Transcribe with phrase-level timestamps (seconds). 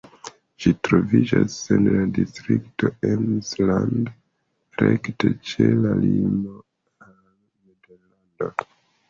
[0.63, 4.09] Ĝi troviĝas en la distrikto Emsland,
[4.85, 6.57] rekte ĉe la limo
[7.07, 8.51] al Nederlando.